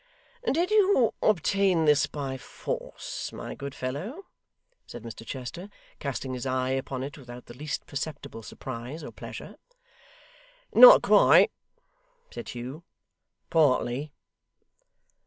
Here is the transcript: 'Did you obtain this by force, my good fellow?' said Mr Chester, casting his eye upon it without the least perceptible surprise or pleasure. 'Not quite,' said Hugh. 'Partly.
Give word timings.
'Did 0.51 0.71
you 0.71 1.13
obtain 1.21 1.85
this 1.85 2.07
by 2.07 2.35
force, 2.35 3.31
my 3.31 3.53
good 3.53 3.75
fellow?' 3.75 4.25
said 4.87 5.03
Mr 5.03 5.23
Chester, 5.23 5.69
casting 5.99 6.33
his 6.33 6.43
eye 6.47 6.71
upon 6.71 7.03
it 7.03 7.19
without 7.19 7.45
the 7.45 7.53
least 7.53 7.85
perceptible 7.85 8.41
surprise 8.41 9.03
or 9.03 9.11
pleasure. 9.11 9.57
'Not 10.73 11.03
quite,' 11.03 11.51
said 12.31 12.49
Hugh. 12.49 12.83
'Partly. 13.51 14.11